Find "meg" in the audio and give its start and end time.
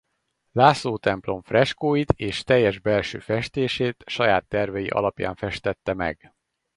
5.93-6.33